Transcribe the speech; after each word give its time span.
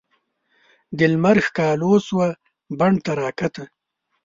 د 0.97 0.99
لمر 1.13 1.37
ښکالو 1.47 1.93
شوه 2.07 2.27
بڼ 2.79 2.91
ته 3.03 3.11
راکښته 3.19 3.63